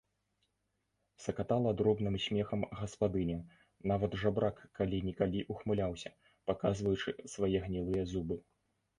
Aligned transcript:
Сакатала 1.23 1.73
дробным 1.81 2.15
смехам 2.23 2.63
гаспадыня, 2.79 3.35
нават 3.91 4.17
жабрак 4.21 4.61
калі-нікалі 4.79 5.43
ўхмыляўся, 5.57 6.11
паказваючы 6.51 7.09
свае 7.35 7.57
гнілыя 7.67 8.03
зубы. 8.15 8.39